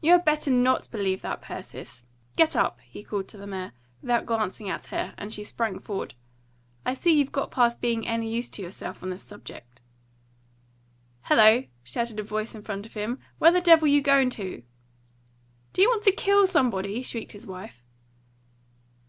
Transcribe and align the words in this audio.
"You 0.00 0.12
had 0.12 0.24
better 0.24 0.52
NOT 0.52 0.88
believe 0.92 1.20
that, 1.22 1.42
Persis! 1.42 2.04
Get 2.36 2.54
up!" 2.54 2.78
he 2.82 3.02
called 3.02 3.26
to 3.26 3.36
the 3.36 3.44
mare, 3.48 3.72
without 4.02 4.24
glancing 4.24 4.70
at 4.70 4.86
her, 4.86 5.14
and 5.18 5.32
she 5.32 5.42
sprang 5.42 5.80
forward. 5.80 6.14
"I 6.86 6.94
see 6.94 7.12
you've 7.18 7.32
got 7.32 7.50
past 7.50 7.80
being 7.80 8.06
any 8.06 8.32
use 8.32 8.48
to 8.50 8.62
yourself 8.62 9.02
on 9.02 9.10
this 9.10 9.24
subject." 9.24 9.80
"Hello!" 11.22 11.64
shouted 11.82 12.20
a 12.20 12.22
voice 12.22 12.54
in 12.54 12.62
front 12.62 12.86
of 12.86 12.94
him. 12.94 13.18
"Where 13.38 13.50
the 13.50 13.60
devil 13.60 13.88
you 13.88 14.00
goin' 14.00 14.30
to?" 14.30 14.62
"Do 15.72 15.82
you 15.82 15.88
want 15.88 16.04
to 16.04 16.12
KILL 16.12 16.46
somebody!" 16.46 17.02
shrieked 17.02 17.32
his 17.32 17.44
wife. 17.48 17.82